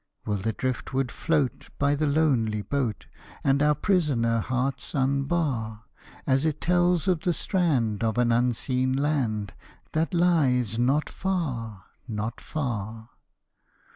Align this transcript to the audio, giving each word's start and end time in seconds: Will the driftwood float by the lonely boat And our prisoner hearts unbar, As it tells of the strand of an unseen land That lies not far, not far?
Will 0.25 0.37
the 0.37 0.51
driftwood 0.51 1.11
float 1.11 1.69
by 1.77 1.93
the 1.93 2.07
lonely 2.07 2.63
boat 2.63 3.05
And 3.43 3.61
our 3.61 3.75
prisoner 3.75 4.39
hearts 4.39 4.95
unbar, 4.95 5.83
As 6.25 6.43
it 6.43 6.59
tells 6.59 7.07
of 7.07 7.19
the 7.19 7.33
strand 7.33 8.03
of 8.03 8.17
an 8.17 8.31
unseen 8.31 8.93
land 8.93 9.53
That 9.91 10.11
lies 10.11 10.79
not 10.79 11.07
far, 11.07 11.83
not 12.07 12.41
far? 12.41 13.09